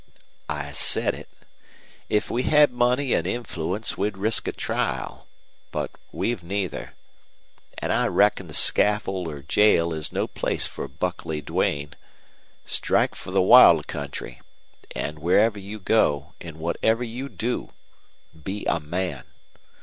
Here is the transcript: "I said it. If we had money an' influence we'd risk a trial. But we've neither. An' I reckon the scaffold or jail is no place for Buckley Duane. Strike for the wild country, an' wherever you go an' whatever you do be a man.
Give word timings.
"I 0.49 0.71
said 0.71 1.13
it. 1.13 1.29
If 2.09 2.31
we 2.31 2.41
had 2.41 2.71
money 2.71 3.13
an' 3.13 3.27
influence 3.27 3.99
we'd 3.99 4.17
risk 4.17 4.47
a 4.47 4.51
trial. 4.51 5.27
But 5.71 5.91
we've 6.11 6.41
neither. 6.41 6.95
An' 7.77 7.91
I 7.91 8.07
reckon 8.07 8.47
the 8.47 8.55
scaffold 8.55 9.27
or 9.27 9.43
jail 9.43 9.93
is 9.93 10.11
no 10.11 10.25
place 10.25 10.65
for 10.65 10.87
Buckley 10.87 11.39
Duane. 11.39 11.93
Strike 12.65 13.13
for 13.13 13.29
the 13.29 13.43
wild 13.43 13.85
country, 13.85 14.41
an' 14.95 15.17
wherever 15.21 15.59
you 15.59 15.77
go 15.79 16.33
an' 16.41 16.57
whatever 16.57 17.03
you 17.03 17.29
do 17.29 17.71
be 18.43 18.65
a 18.65 18.79
man. 18.79 19.25